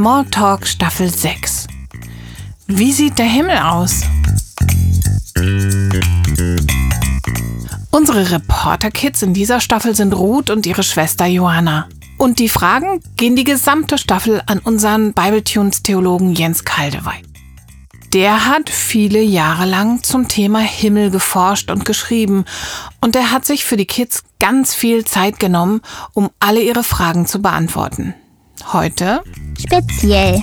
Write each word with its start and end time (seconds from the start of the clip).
Smalltalk 0.00 0.66
Staffel 0.66 1.12
6. 1.12 1.66
Wie 2.68 2.90
sieht 2.90 3.18
der 3.18 3.26
Himmel 3.26 3.58
aus? 3.58 4.00
Unsere 7.90 8.30
Reporter-Kids 8.30 9.20
in 9.20 9.34
dieser 9.34 9.60
Staffel 9.60 9.94
sind 9.94 10.14
Ruth 10.14 10.48
und 10.48 10.64
ihre 10.64 10.84
Schwester 10.84 11.26
Johanna. 11.26 11.86
Und 12.16 12.38
die 12.38 12.48
Fragen 12.48 13.02
gehen 13.18 13.36
die 13.36 13.44
gesamte 13.44 13.98
Staffel 13.98 14.40
an 14.46 14.60
unseren 14.60 15.12
Bibletunes-Theologen 15.12 16.32
Jens 16.32 16.64
Kaldewey. 16.64 17.22
Der 18.14 18.46
hat 18.46 18.70
viele 18.70 19.20
Jahre 19.20 19.66
lang 19.66 20.02
zum 20.02 20.28
Thema 20.28 20.60
Himmel 20.60 21.10
geforscht 21.10 21.70
und 21.70 21.84
geschrieben 21.84 22.46
und 23.02 23.16
er 23.16 23.32
hat 23.32 23.44
sich 23.44 23.66
für 23.66 23.76
die 23.76 23.84
Kids 23.84 24.22
ganz 24.38 24.74
viel 24.74 25.04
Zeit 25.04 25.38
genommen, 25.38 25.82
um 26.14 26.30
alle 26.38 26.62
ihre 26.62 26.84
Fragen 26.84 27.26
zu 27.26 27.42
beantworten. 27.42 28.14
Heute 28.72 29.22
speziell. 29.58 30.42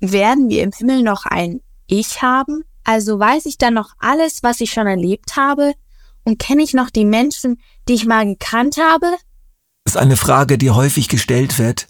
Werden 0.00 0.48
wir 0.48 0.62
im 0.62 0.72
Himmel 0.72 1.02
noch 1.02 1.26
ein 1.26 1.60
Ich 1.86 2.22
haben? 2.22 2.64
Also 2.84 3.18
weiß 3.18 3.46
ich 3.46 3.58
dann 3.58 3.74
noch 3.74 3.94
alles, 3.98 4.42
was 4.42 4.60
ich 4.60 4.72
schon 4.72 4.86
erlebt 4.86 5.36
habe? 5.36 5.74
Und 6.24 6.38
kenne 6.38 6.62
ich 6.62 6.74
noch 6.74 6.90
die 6.90 7.04
Menschen, 7.04 7.60
die 7.88 7.94
ich 7.94 8.06
mal 8.06 8.24
gekannt 8.24 8.76
habe? 8.76 9.06
Das 9.84 9.94
ist 9.94 10.00
eine 10.00 10.16
Frage, 10.16 10.58
die 10.58 10.70
häufig 10.70 11.08
gestellt 11.08 11.58
wird 11.58 11.88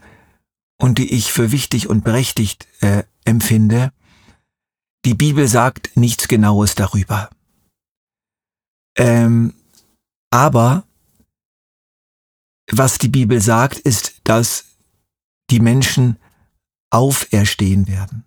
und 0.79 0.99
die 0.99 1.13
ich 1.13 1.33
für 1.33 1.52
wichtig 1.52 1.88
und 1.88 2.05
berechtigt 2.05 2.66
äh, 2.80 3.05
empfinde. 3.24 3.93
Die 5.05 5.15
Bibel 5.15 5.49
sagt 5.49 5.97
nichts 5.97 6.29
Genaues 6.29 6.74
darüber. 6.74 7.30
Ähm, 8.97 9.55
aber 10.30 10.85
was 12.71 12.98
die 12.98 13.09
Bibel 13.09 13.41
sagt, 13.41 13.79
ist, 13.79 14.21
dass 14.25 14.65
die 15.51 15.60
Menschen 15.60 16.16
auferstehen 16.91 17.88
werden. 17.88 18.24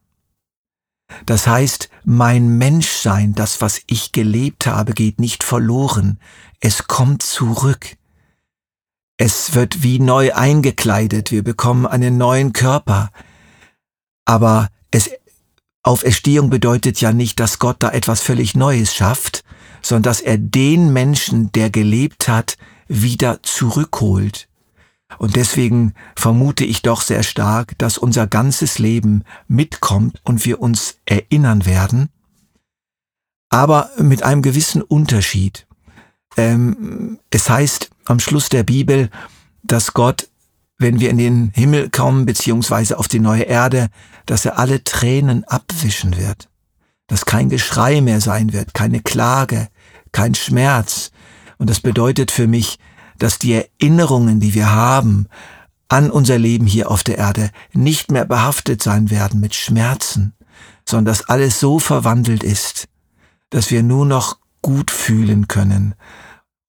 Das 1.25 1.47
heißt, 1.47 1.89
mein 2.03 2.57
Menschsein, 2.57 3.33
das, 3.33 3.61
was 3.61 3.81
ich 3.87 4.11
gelebt 4.11 4.65
habe, 4.65 4.93
geht 4.93 5.19
nicht 5.19 5.43
verloren. 5.43 6.19
Es 6.59 6.87
kommt 6.87 7.21
zurück. 7.21 7.97
Es 9.17 9.53
wird 9.53 9.83
wie 9.83 9.99
neu 9.99 10.33
eingekleidet, 10.33 11.31
wir 11.31 11.43
bekommen 11.43 11.85
einen 11.85 12.17
neuen 12.17 12.53
Körper. 12.53 13.11
Aber 14.25 14.69
es, 14.91 15.09
Auferstehung 15.83 16.49
bedeutet 16.49 16.99
ja 16.99 17.13
nicht, 17.13 17.39
dass 17.39 17.59
Gott 17.59 17.77
da 17.79 17.91
etwas 17.91 18.21
völlig 18.21 18.55
Neues 18.55 18.93
schafft, 18.93 19.43
sondern 19.81 20.03
dass 20.03 20.19
er 20.19 20.37
den 20.37 20.91
Menschen, 20.91 21.51
der 21.51 21.69
gelebt 21.69 22.27
hat, 22.27 22.57
wieder 22.87 23.41
zurückholt. 23.43 24.47
Und 25.17 25.35
deswegen 25.35 25.93
vermute 26.15 26.65
ich 26.65 26.81
doch 26.81 27.01
sehr 27.01 27.23
stark, 27.23 27.77
dass 27.77 27.97
unser 27.97 28.27
ganzes 28.27 28.79
Leben 28.79 29.23
mitkommt 29.47 30.19
und 30.23 30.45
wir 30.45 30.61
uns 30.61 30.97
erinnern 31.05 31.65
werden, 31.65 32.09
aber 33.49 33.89
mit 33.97 34.23
einem 34.23 34.41
gewissen 34.41 34.81
Unterschied. 34.81 35.67
Ähm, 36.37 37.19
es 37.29 37.49
heißt 37.49 37.89
am 38.05 38.19
Schluss 38.19 38.49
der 38.49 38.63
Bibel, 38.63 39.09
dass 39.63 39.93
Gott, 39.93 40.27
wenn 40.77 40.99
wir 40.99 41.09
in 41.09 41.17
den 41.17 41.51
Himmel 41.53 41.89
kommen, 41.89 42.25
beziehungsweise 42.25 42.97
auf 42.97 43.07
die 43.07 43.19
neue 43.19 43.43
Erde, 43.43 43.87
dass 44.25 44.45
er 44.45 44.59
alle 44.59 44.83
Tränen 44.83 45.43
abwischen 45.45 46.17
wird. 46.17 46.49
Dass 47.07 47.25
kein 47.25 47.49
Geschrei 47.49 48.01
mehr 48.01 48.19
sein 48.19 48.51
wird, 48.51 48.73
keine 48.73 49.01
Klage, 49.01 49.69
kein 50.11 50.35
Schmerz. 50.35 51.11
Und 51.57 51.69
das 51.69 51.79
bedeutet 51.79 52.31
für 52.31 52.47
mich, 52.47 52.77
dass 53.17 53.39
die 53.39 53.53
Erinnerungen, 53.53 54.39
die 54.39 54.53
wir 54.53 54.71
haben 54.71 55.27
an 55.87 56.09
unser 56.09 56.37
Leben 56.37 56.65
hier 56.65 56.89
auf 56.89 57.03
der 57.03 57.17
Erde, 57.17 57.51
nicht 57.73 58.11
mehr 58.11 58.25
behaftet 58.25 58.81
sein 58.81 59.09
werden 59.09 59.39
mit 59.39 59.55
Schmerzen, 59.55 60.33
sondern 60.87 61.05
dass 61.05 61.29
alles 61.29 61.59
so 61.59 61.79
verwandelt 61.79 62.43
ist, 62.43 62.87
dass 63.49 63.71
wir 63.71 63.83
nur 63.83 64.05
noch 64.05 64.37
gut 64.61 64.91
fühlen 64.91 65.47
können 65.47 65.95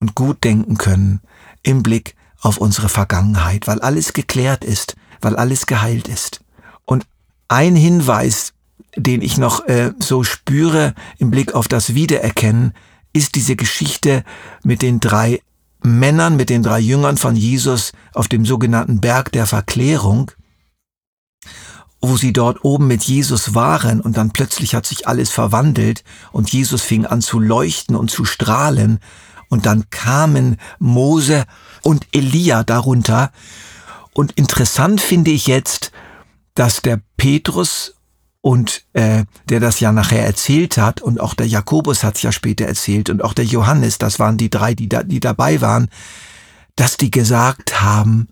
und 0.00 0.14
gut 0.14 0.44
denken 0.44 0.76
können 0.76 1.20
im 1.62 1.82
Blick 1.82 2.14
auf 2.40 2.58
unsere 2.58 2.88
Vergangenheit, 2.88 3.66
weil 3.66 3.80
alles 3.80 4.12
geklärt 4.12 4.64
ist, 4.64 4.96
weil 5.20 5.36
alles 5.36 5.66
geheilt 5.66 6.08
ist. 6.08 6.40
Und 6.84 7.06
ein 7.48 7.74
Hinweis, 7.74 8.52
den 8.96 9.22
ich 9.22 9.38
noch 9.38 9.66
äh, 9.66 9.92
so 9.98 10.22
spüre 10.22 10.94
im 11.18 11.30
Blick 11.30 11.54
auf 11.54 11.68
das 11.68 11.94
Wiedererkennen, 11.94 12.74
ist 13.16 13.34
diese 13.34 13.56
Geschichte 13.56 14.24
mit 14.62 14.82
den 14.82 15.00
drei 15.00 15.40
Männern, 15.82 16.36
mit 16.36 16.50
den 16.50 16.62
drei 16.62 16.80
Jüngern 16.80 17.16
von 17.16 17.34
Jesus 17.34 17.92
auf 18.12 18.28
dem 18.28 18.44
sogenannten 18.44 19.00
Berg 19.00 19.32
der 19.32 19.46
Verklärung, 19.46 20.32
wo 22.02 22.18
sie 22.18 22.34
dort 22.34 22.62
oben 22.62 22.86
mit 22.86 23.04
Jesus 23.04 23.54
waren 23.54 24.02
und 24.02 24.18
dann 24.18 24.32
plötzlich 24.32 24.74
hat 24.74 24.84
sich 24.84 25.08
alles 25.08 25.30
verwandelt 25.30 26.04
und 26.30 26.52
Jesus 26.52 26.82
fing 26.82 27.06
an 27.06 27.22
zu 27.22 27.40
leuchten 27.40 27.96
und 27.96 28.10
zu 28.10 28.26
strahlen 28.26 29.00
und 29.48 29.64
dann 29.64 29.88
kamen 29.88 30.58
Mose 30.78 31.46
und 31.82 32.06
Elia 32.12 32.64
darunter. 32.64 33.32
Und 34.12 34.32
interessant 34.32 35.00
finde 35.00 35.30
ich 35.30 35.46
jetzt, 35.46 35.90
dass 36.54 36.82
der 36.82 37.00
Petrus 37.16 37.95
und 38.46 38.84
äh, 38.92 39.24
der 39.48 39.58
das 39.58 39.80
ja 39.80 39.90
nachher 39.90 40.24
erzählt 40.24 40.78
hat 40.78 41.00
und 41.00 41.18
auch 41.18 41.34
der 41.34 41.48
Jakobus 41.48 42.04
hat 42.04 42.14
es 42.14 42.22
ja 42.22 42.30
später 42.30 42.64
erzählt 42.64 43.10
und 43.10 43.24
auch 43.24 43.32
der 43.32 43.44
Johannes, 43.44 43.98
das 43.98 44.20
waren 44.20 44.36
die 44.36 44.50
drei, 44.50 44.72
die 44.72 44.88
da, 44.88 45.02
die 45.02 45.18
dabei 45.18 45.60
waren, 45.60 45.88
dass 46.76 46.96
die 46.96 47.10
gesagt 47.10 47.82
haben, 47.82 48.28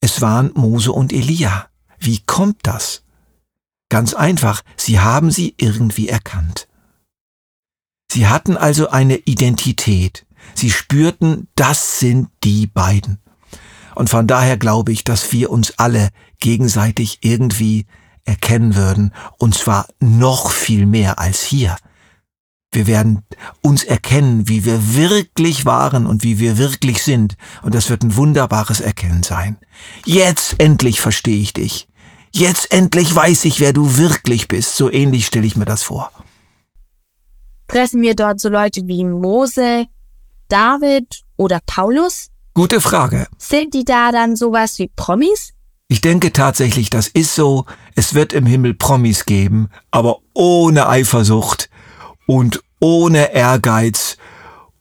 es 0.00 0.22
waren 0.22 0.50
Mose 0.54 0.92
und 0.92 1.12
Elia. 1.12 1.66
Wie 1.98 2.20
kommt 2.24 2.56
das? 2.62 3.02
Ganz 3.90 4.14
einfach, 4.14 4.62
sie 4.78 4.98
haben 4.98 5.30
sie 5.30 5.52
irgendwie 5.58 6.08
erkannt. 6.08 6.66
Sie 8.10 8.28
hatten 8.28 8.56
also 8.56 8.88
eine 8.88 9.16
Identität. 9.16 10.24
Sie 10.54 10.70
spürten, 10.70 11.48
das 11.54 11.98
sind 12.00 12.30
die 12.44 12.66
beiden. 12.66 13.18
Und 13.94 14.08
von 14.08 14.26
daher 14.26 14.56
glaube 14.56 14.92
ich, 14.92 15.04
dass 15.04 15.30
wir 15.32 15.50
uns 15.50 15.78
alle 15.78 16.08
gegenseitig 16.38 17.18
irgendwie 17.20 17.84
erkennen 18.24 18.74
würden, 18.74 19.12
und 19.38 19.54
zwar 19.54 19.86
noch 20.00 20.50
viel 20.50 20.86
mehr 20.86 21.18
als 21.18 21.42
hier. 21.42 21.76
Wir 22.72 22.86
werden 22.86 23.22
uns 23.62 23.82
erkennen, 23.82 24.48
wie 24.48 24.64
wir 24.64 24.94
wirklich 24.94 25.66
waren 25.66 26.06
und 26.06 26.22
wie 26.22 26.38
wir 26.38 26.56
wirklich 26.56 27.02
sind. 27.02 27.36
Und 27.62 27.74
das 27.74 27.90
wird 27.90 28.04
ein 28.04 28.14
wunderbares 28.14 28.80
Erkennen 28.80 29.24
sein. 29.24 29.58
Jetzt 30.04 30.54
endlich 30.58 31.00
verstehe 31.00 31.40
ich 31.40 31.52
dich. 31.52 31.88
Jetzt 32.32 32.72
endlich 32.72 33.12
weiß 33.14 33.44
ich, 33.46 33.58
wer 33.58 33.72
du 33.72 33.96
wirklich 33.96 34.46
bist. 34.46 34.76
So 34.76 34.90
ähnlich 34.90 35.26
stelle 35.26 35.46
ich 35.46 35.56
mir 35.56 35.64
das 35.64 35.82
vor. 35.82 36.12
Treffen 37.66 38.02
wir 38.02 38.14
dort 38.14 38.40
so 38.40 38.48
Leute 38.48 38.86
wie 38.86 39.04
Mose, 39.04 39.86
David 40.48 41.22
oder 41.36 41.60
Paulus? 41.66 42.28
Gute 42.54 42.80
Frage. 42.80 43.26
Sind 43.38 43.74
die 43.74 43.84
da 43.84 44.12
dann 44.12 44.36
sowas 44.36 44.78
wie 44.78 44.90
Promis? 44.94 45.52
Ich 45.92 46.00
denke 46.00 46.32
tatsächlich, 46.32 46.88
das 46.88 47.08
ist 47.08 47.34
so. 47.34 47.66
Es 47.96 48.14
wird 48.14 48.32
im 48.32 48.46
Himmel 48.46 48.74
Promis 48.74 49.26
geben, 49.26 49.70
aber 49.90 50.18
ohne 50.34 50.88
Eifersucht 50.88 51.68
und 52.26 52.62
ohne 52.78 53.34
Ehrgeiz 53.34 54.16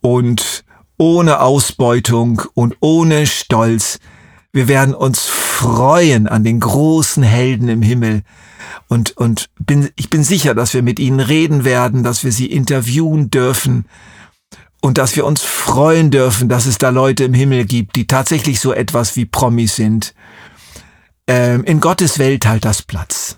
und 0.02 0.64
ohne 1.00 1.42
Ausbeutung 1.42 2.44
und 2.54 2.76
ohne 2.80 3.26
Stolz. 3.26 3.98
Wir 4.54 4.68
werden 4.68 4.94
uns 4.94 5.26
freuen 5.26 6.28
an 6.28 6.44
den 6.44 6.60
großen 6.60 7.24
Helden 7.24 7.70
im 7.70 7.82
Himmel. 7.82 8.22
Und, 8.88 9.18
und 9.18 9.50
bin, 9.58 9.90
ich 9.96 10.12
bin 10.12 10.24
sicher, 10.24 10.54
dass 10.54 10.76
wir 10.76 10.84
mit 10.84 11.00
ihnen 11.00 11.22
reden 11.22 11.66
werden, 11.66 12.04
dass 12.04 12.24
wir 12.24 12.32
sie 12.32 12.52
interviewen 12.52 13.32
dürfen 13.32 13.86
und 14.80 15.00
dass 15.00 15.16
wir 15.16 15.26
uns 15.26 15.42
freuen 15.42 16.12
dürfen, 16.12 16.50
dass 16.50 16.68
es 16.68 16.78
da 16.78 16.90
Leute 16.90 17.24
im 17.24 17.34
Himmel 17.34 17.66
gibt, 17.66 17.96
die 17.96 18.06
tatsächlich 18.06 18.60
so 18.60 18.74
etwas 18.74 19.16
wie 19.16 19.26
Promis 19.26 19.76
sind. 19.76 20.14
Ähm, 21.30 21.64
in 21.66 21.80
Gottes 21.80 22.18
Welt 22.18 22.48
halt 22.48 22.66
das 22.66 22.82
Platz. 22.82 23.38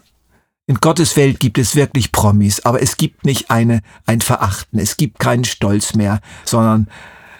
In 0.65 0.75
Gottes 0.75 1.17
Welt 1.17 1.41
gibt 1.41 1.57
es 1.57 1.75
wirklich 1.75 2.13
Promis, 2.13 2.61
aber 2.61 2.81
es 2.81 2.95
gibt 2.95 3.25
nicht 3.25 3.51
eine, 3.51 3.81
ein 4.05 4.21
Verachten, 4.21 4.79
es 4.79 4.95
gibt 4.95 5.19
keinen 5.19 5.43
Stolz 5.43 5.93
mehr, 5.93 6.21
sondern, 6.45 6.87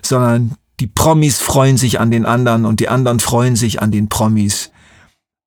sondern 0.02 0.58
die 0.82 0.88
Promis 0.88 1.38
freuen 1.40 1.78
sich 1.78 2.02
an 2.02 2.12
den 2.12 2.26
anderen 2.26 2.66
und 2.66 2.82
die 2.82 2.90
anderen 2.90 3.22
freuen 3.22 3.56
sich 3.56 3.82
an 3.82 3.92
den 3.92 4.10
Promis. 4.10 4.72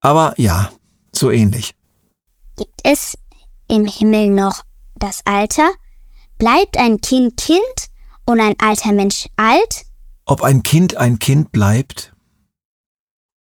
Aber 0.00 0.32
ja, 0.38 0.72
so 1.12 1.30
ähnlich. 1.30 1.74
Gibt 2.56 2.80
es 2.82 3.18
im 3.68 3.84
Himmel 3.84 4.30
noch 4.30 4.62
das 4.94 5.20
Alter? 5.26 5.70
Bleibt 6.38 6.78
ein 6.78 7.02
Kind 7.02 7.36
Kind 7.36 7.60
und 8.24 8.40
ein 8.40 8.54
alter 8.58 8.92
Mensch 8.92 9.28
alt? 9.36 9.84
Ob 10.24 10.42
ein 10.42 10.62
Kind 10.62 10.96
ein 10.96 11.18
Kind 11.18 11.52
bleibt, 11.52 12.14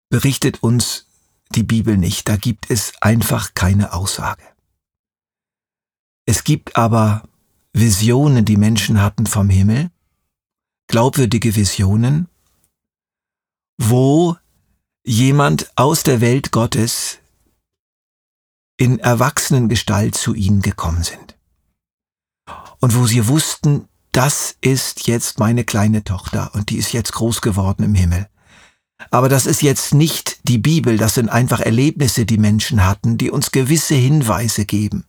berichtet 0.09 0.62
uns 0.62 1.10
die 1.55 1.62
Bibel 1.62 1.97
nicht. 1.97 2.29
Da 2.29 2.37
gibt 2.37 2.70
es 2.70 2.93
einfach 3.00 3.55
keine 3.55 3.93
Aussage. 3.93 4.43
Es 6.26 6.44
gibt 6.44 6.76
aber 6.76 7.29
Visionen, 7.73 8.44
die 8.44 8.56
Menschen 8.56 9.00
hatten 9.00 9.26
vom 9.26 9.49
Himmel, 9.49 9.91
glaubwürdige 10.88 11.55
Visionen, 11.55 12.29
wo 13.79 14.37
jemand 15.05 15.70
aus 15.76 16.02
der 16.02 16.20
Welt 16.20 16.52
Gottes 16.52 17.19
in 18.76 18.99
Erwachsenengestalt 18.99 20.14
zu 20.14 20.35
ihnen 20.35 20.62
gekommen 20.62 21.02
sind. 21.02 21.37
Und 22.81 22.94
wo 22.94 23.06
sie 23.06 23.29
wussten, 23.29 23.88
das 24.12 24.56
ist 24.61 25.06
jetzt 25.06 25.38
meine 25.38 25.64
kleine 25.64 26.02
Tochter 26.02 26.55
und 26.55 26.70
die 26.70 26.76
ist 26.76 26.93
jetzt 26.93 27.12
groß 27.12 27.43
geworden 27.43 27.85
im 27.85 27.94
Himmel. 27.94 28.29
Aber 29.11 29.29
das 29.29 29.47
ist 29.47 29.62
jetzt 29.62 29.94
nicht 29.94 30.41
die 30.49 30.58
Bibel, 30.58 30.97
das 30.97 31.14
sind 31.14 31.29
einfach 31.29 31.61
Erlebnisse, 31.61 32.26
die 32.26 32.38
Menschen 32.38 32.85
hatten, 32.85 33.17
die 33.17 33.31
uns 33.31 33.50
gewisse 33.50 33.94
Hinweise 33.94 34.64
geben. 34.64 35.05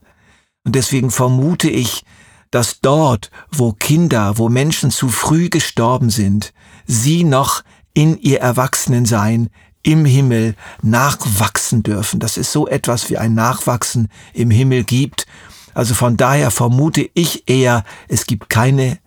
Und 0.63 0.75
deswegen 0.75 1.11
vermute 1.11 1.69
ich, 1.69 2.03
dass 2.51 2.81
dort, 2.81 3.31
wo 3.51 3.73
Kinder, 3.73 4.37
wo 4.37 4.49
Menschen 4.49 4.91
zu 4.91 5.09
früh 5.09 5.49
gestorben 5.49 6.09
sind, 6.09 6.53
sie 6.85 7.23
noch 7.23 7.63
in 7.93 8.17
ihr 8.17 8.39
Erwachsenensein 8.41 9.49
im 9.83 10.05
Himmel 10.05 10.55
nachwachsen 10.81 11.83
dürfen. 11.83 12.19
Das 12.19 12.37
ist 12.37 12.51
so 12.51 12.67
etwas 12.67 13.09
wie 13.09 13.17
ein 13.17 13.33
Nachwachsen 13.33 14.09
im 14.33 14.51
Himmel 14.51 14.83
gibt. 14.83 15.25
Also 15.73 15.93
von 15.93 16.17
daher 16.17 16.51
vermute 16.51 17.09
ich 17.13 17.49
eher, 17.49 17.83
es 18.07 18.25
gibt 18.25 18.49
keine 18.49 18.99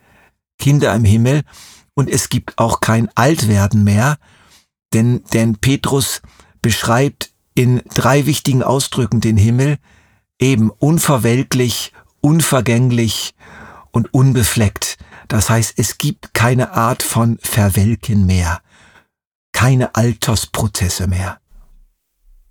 Kinder 0.58 0.94
im 0.94 1.04
Himmel 1.04 1.42
und 1.94 2.10
es 2.10 2.28
gibt 2.28 2.58
auch 2.58 2.80
kein 2.80 3.08
Altwerden 3.14 3.84
mehr, 3.84 4.18
denn, 4.94 5.22
denn 5.32 5.56
Petrus 5.56 6.22
beschreibt 6.62 7.32
in 7.54 7.82
drei 7.94 8.26
wichtigen 8.26 8.62
Ausdrücken 8.62 9.20
den 9.20 9.36
Himmel, 9.36 9.78
eben 10.40 10.70
unverweltlich, 10.70 11.92
unvergänglich 12.20 13.34
und 13.90 14.12
unbefleckt. 14.14 14.96
Das 15.28 15.50
heißt, 15.50 15.74
es 15.76 15.98
gibt 15.98 16.34
keine 16.34 16.72
Art 16.72 17.02
von 17.02 17.38
Verwelken 17.42 18.26
mehr 18.26 18.60
keine 19.54 19.94
Altersprozesse 19.94 21.06
mehr. 21.06 21.38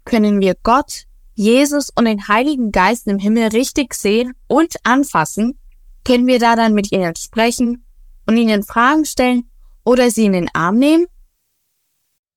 Können 0.05 0.39
wir 0.39 0.55
Gott, 0.63 1.03
Jesus 1.35 1.91
und 1.95 2.05
den 2.05 2.27
Heiligen 2.27 2.71
Geist 2.71 3.07
im 3.07 3.19
Himmel 3.19 3.49
richtig 3.49 3.93
sehen 3.93 4.33
und 4.47 4.75
anfassen? 4.83 5.59
Können 6.03 6.25
wir 6.25 6.39
da 6.39 6.55
dann 6.55 6.73
mit 6.73 6.91
ihnen 6.91 7.15
sprechen 7.15 7.85
und 8.25 8.37
ihnen 8.37 8.63
Fragen 8.63 9.05
stellen 9.05 9.49
oder 9.85 10.09
sie 10.09 10.25
in 10.25 10.33
den 10.33 10.49
Arm 10.53 10.77
nehmen? 10.77 11.05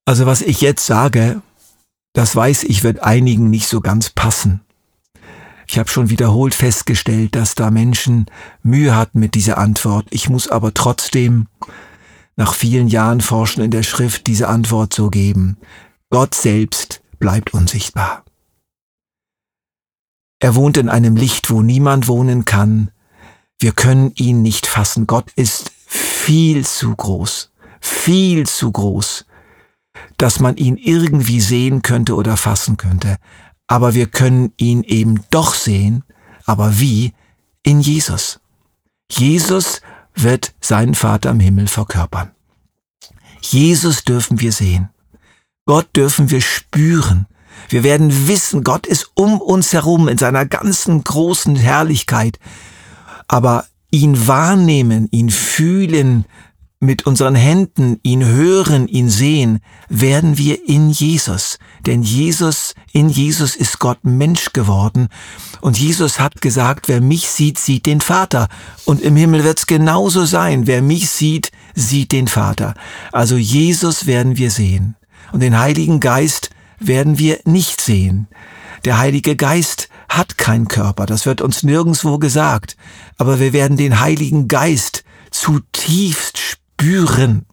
Also 0.07 0.25
was 0.25 0.41
ich 0.41 0.61
jetzt 0.61 0.85
sage, 0.85 1.41
das 2.13 2.33
weiß 2.33 2.63
ich, 2.63 2.85
wird 2.85 3.03
einigen 3.03 3.49
nicht 3.49 3.67
so 3.67 3.81
ganz 3.81 4.09
passen. 4.09 4.61
Ich 5.67 5.77
habe 5.77 5.89
schon 5.89 6.09
wiederholt 6.09 6.55
festgestellt, 6.55 7.35
dass 7.35 7.55
da 7.55 7.71
Menschen 7.71 8.27
Mühe 8.63 8.95
hatten 8.95 9.19
mit 9.19 9.35
dieser 9.35 9.57
Antwort. 9.57 10.07
Ich 10.11 10.29
muss 10.29 10.47
aber 10.47 10.73
trotzdem 10.73 11.47
nach 12.37 12.53
vielen 12.53 12.87
Jahren 12.87 13.19
Forschen 13.19 13.61
in 13.61 13.69
der 13.69 13.83
Schrift 13.83 14.27
diese 14.27 14.47
Antwort 14.47 14.93
so 14.93 15.09
geben. 15.09 15.57
Gott 16.09 16.35
selbst 16.35 17.01
bleibt 17.19 17.53
unsichtbar. 17.53 18.23
Er 20.39 20.55
wohnt 20.55 20.77
in 20.77 20.87
einem 20.87 21.17
Licht, 21.17 21.49
wo 21.49 21.61
niemand 21.61 22.07
wohnen 22.07 22.45
kann. 22.45 22.91
Wir 23.59 23.73
können 23.73 24.13
ihn 24.15 24.41
nicht 24.41 24.67
fassen. 24.67 25.05
Gott 25.05 25.33
ist 25.35 25.73
viel 25.85 26.65
zu 26.65 26.95
groß, 26.95 27.51
viel 27.81 28.47
zu 28.47 28.71
groß, 28.71 29.25
dass 30.17 30.39
man 30.39 30.57
ihn 30.57 30.77
irgendwie 30.77 31.41
sehen 31.41 31.81
könnte 31.81 32.15
oder 32.15 32.37
fassen 32.37 32.77
könnte. 32.77 33.17
Aber 33.67 33.93
wir 33.93 34.07
können 34.07 34.53
ihn 34.57 34.83
eben 34.83 35.23
doch 35.29 35.53
sehen. 35.53 36.03
Aber 36.45 36.79
wie? 36.79 37.13
In 37.63 37.81
Jesus. 37.81 38.39
Jesus 39.11 39.81
wird 40.15 40.53
seinen 40.61 40.95
Vater 40.95 41.31
im 41.31 41.39
Himmel 41.39 41.67
verkörpern. 41.67 42.31
Jesus 43.41 44.03
dürfen 44.03 44.39
wir 44.39 44.51
sehen. 44.51 44.89
Gott 45.65 45.87
dürfen 45.95 46.31
wir 46.31 46.41
spüren. 46.41 47.27
Wir 47.69 47.83
werden 47.83 48.27
wissen, 48.27 48.63
Gott 48.63 48.87
ist 48.87 49.11
um 49.15 49.41
uns 49.41 49.73
herum 49.73 50.07
in 50.07 50.17
seiner 50.17 50.45
ganzen 50.45 51.03
großen 51.03 51.55
Herrlichkeit. 51.55 52.39
Aber 53.27 53.65
ihn 53.91 54.27
wahrnehmen, 54.27 55.07
ihn 55.11 55.29
fühlen, 55.29 56.25
mit 56.79 57.07
unseren 57.07 57.33
Händen 57.33 57.99
ihn 58.03 58.23
hören, 58.23 58.87
ihn 58.87 59.09
sehen, 59.09 59.59
werden 59.89 60.37
wir 60.37 60.67
in 60.67 60.91
Jesus. 60.91 61.57
Denn 61.85 62.03
Jesus, 62.03 62.75
in 62.91 63.09
Jesus 63.09 63.55
ist 63.55 63.79
Gott 63.79 63.99
Mensch 64.03 64.53
geworden. 64.53 65.07
Und 65.59 65.79
Jesus 65.79 66.19
hat 66.19 66.39
gesagt, 66.39 66.87
wer 66.87 67.01
mich 67.01 67.29
sieht, 67.29 67.57
sieht 67.57 67.87
den 67.87 68.01
Vater. 68.01 68.47
Und 68.85 69.01
im 69.01 69.15
Himmel 69.15 69.43
wird's 69.43 69.65
genauso 69.65 70.25
sein. 70.25 70.67
Wer 70.67 70.81
mich 70.81 71.09
sieht, 71.09 71.51
sieht 71.73 72.11
den 72.11 72.27
Vater. 72.27 72.75
Also 73.11 73.37
Jesus 73.37 74.05
werden 74.05 74.37
wir 74.37 74.51
sehen. 74.51 74.95
Und 75.31 75.41
den 75.41 75.57
Heiligen 75.57 75.99
Geist 75.99 76.51
werden 76.79 77.17
wir 77.17 77.39
nicht 77.45 77.81
sehen. 77.81 78.27
Der 78.85 78.99
Heilige 78.99 79.35
Geist 79.35 79.89
hat 80.07 80.37
keinen 80.37 80.67
Körper, 80.67 81.05
das 81.05 81.25
wird 81.25 81.41
uns 81.41 81.63
nirgendswo 81.63 82.17
gesagt, 82.17 82.77
aber 83.17 83.39
wir 83.39 83.51
werden 83.51 83.75
den 83.75 83.99
Heiligen 83.99 84.47
Geist 84.47 85.03
zutiefst 85.31 86.36
spüren. 86.79 87.45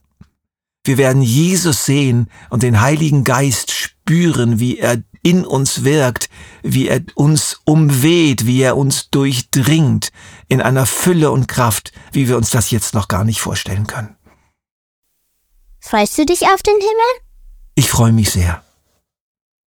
Wir 0.84 0.98
werden 0.98 1.22
Jesus 1.22 1.86
sehen 1.86 2.28
und 2.50 2.62
den 2.62 2.80
Heiligen 2.80 3.24
Geist 3.24 3.72
spüren, 3.72 4.60
wie 4.60 4.78
er 4.78 5.02
in 5.22 5.46
uns 5.46 5.84
wirkt, 5.84 6.28
wie 6.62 6.88
er 6.88 7.02
uns 7.14 7.60
umweht, 7.64 8.44
wie 8.44 8.60
er 8.60 8.76
uns 8.76 9.08
durchdringt, 9.08 10.10
in 10.48 10.60
einer 10.60 10.84
Fülle 10.84 11.30
und 11.30 11.48
Kraft, 11.48 11.92
wie 12.12 12.28
wir 12.28 12.36
uns 12.36 12.50
das 12.50 12.70
jetzt 12.70 12.92
noch 12.92 13.08
gar 13.08 13.24
nicht 13.24 13.40
vorstellen 13.40 13.86
können. 13.86 14.14
Freust 15.80 16.18
du 16.18 16.26
dich 16.26 16.42
auf 16.42 16.62
den 16.62 16.74
Himmel? 16.74 17.20
Ich 17.74 17.90
freue 17.90 18.12
mich 18.12 18.30
sehr. 18.30 18.63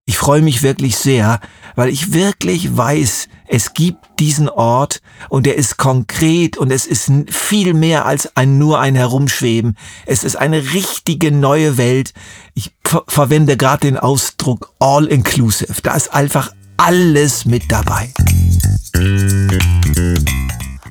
Ich 0.07 0.19
freue 0.19 0.43
mich 0.43 0.63
wirklich 0.63 0.99
sehr, 0.99 1.41
weil 1.77 1.89
ich 1.89 2.13
wirklich 2.13 2.77
weiß, 2.77 3.29
es 3.49 3.73
gibt 3.73 4.21
diesen 4.21 4.51
Ort 4.51 5.01
und 5.31 5.47
er 5.47 5.55
ist 5.55 5.79
konkret 5.79 6.59
und 6.59 6.71
es 6.71 6.85
ist 6.85 7.11
viel 7.31 7.73
mehr 7.73 8.05
als 8.05 8.37
ein 8.37 8.59
nur 8.59 8.81
ein 8.81 8.97
Herumschweben. 8.97 9.79
Es 10.05 10.23
ist 10.23 10.37
eine 10.37 10.75
richtige 10.75 11.33
neue 11.33 11.79
Welt. 11.79 12.13
Ich 12.53 12.75
ver 12.85 13.05
verwende 13.09 13.57
gerade 13.57 13.87
den 13.87 13.97
Ausdruck 13.97 14.75
all 14.79 15.07
inclusive. 15.07 15.81
Da 15.83 15.95
ist 15.95 16.13
einfach 16.13 16.53
alles 16.77 17.47
mit 17.47 17.73
dabei. 17.73 18.13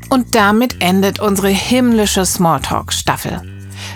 Und 0.10 0.34
damit 0.34 0.82
endet 0.82 1.20
unsere 1.20 1.50
himmlische 1.50 2.26
Smalltalk-Staffel. 2.26 3.44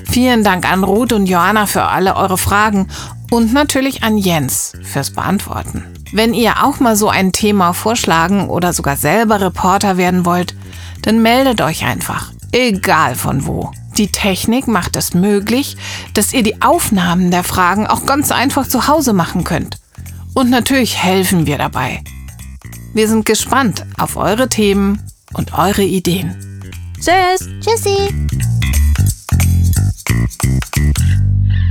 Vielen 0.05 0.43
Dank 0.43 0.71
an 0.71 0.83
Ruth 0.83 1.11
und 1.11 1.25
Johanna 1.25 1.65
für 1.65 1.83
alle 1.83 2.15
eure 2.15 2.37
Fragen 2.37 2.87
und 3.29 3.53
natürlich 3.53 4.03
an 4.03 4.17
Jens 4.17 4.73
fürs 4.83 5.11
Beantworten. 5.11 5.83
Wenn 6.13 6.33
ihr 6.33 6.63
auch 6.63 6.79
mal 6.79 6.95
so 6.95 7.09
ein 7.09 7.33
Thema 7.33 7.73
vorschlagen 7.73 8.49
oder 8.49 8.71
sogar 8.71 8.95
selber 8.95 9.41
Reporter 9.41 9.97
werden 9.97 10.25
wollt, 10.25 10.55
dann 11.01 11.21
meldet 11.21 11.61
euch 11.61 11.83
einfach. 11.85 12.31
Egal 12.51 13.15
von 13.15 13.45
wo. 13.45 13.71
Die 13.97 14.07
Technik 14.07 14.67
macht 14.67 14.95
es 14.95 15.13
möglich, 15.13 15.75
dass 16.13 16.33
ihr 16.33 16.43
die 16.43 16.61
Aufnahmen 16.61 17.31
der 17.31 17.43
Fragen 17.43 17.87
auch 17.87 18.05
ganz 18.05 18.31
einfach 18.31 18.67
zu 18.67 18.87
Hause 18.87 19.11
machen 19.11 19.43
könnt. 19.43 19.79
Und 20.33 20.49
natürlich 20.49 20.97
helfen 20.97 21.47
wir 21.47 21.57
dabei. 21.57 22.03
Wir 22.93 23.07
sind 23.07 23.25
gespannt 23.25 23.85
auf 23.97 24.15
eure 24.15 24.47
Themen 24.47 25.01
und 25.33 25.53
eure 25.57 25.83
Ideen. 25.83 26.61
Tschüss. 26.99 27.49
Tschüssi. 27.59 28.13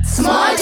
Small 0.05 0.56